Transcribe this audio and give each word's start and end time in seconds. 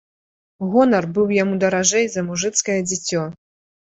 Гонар 0.75 1.07
быў 1.17 1.27
яму 1.43 1.59
даражэй 1.63 2.09
за 2.13 2.21
мужыцкае 2.29 2.79
дзіцё. 2.89 3.21